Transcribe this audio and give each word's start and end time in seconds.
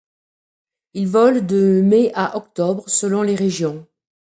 Il 0.95 1.07
vole 1.07 1.45
de 1.45 1.79
mai 1.83 2.11
à 2.15 2.35
octobre 2.35 2.89
selon 2.89 3.21
les 3.21 3.35
régions. 3.35 3.87